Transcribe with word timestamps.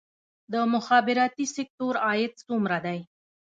د 0.51 0.53
مخابراتي 0.73 1.45
سکتور 1.55 1.93
عاید 2.05 2.33
څومره 2.47 2.77
دی؟ 2.85 2.99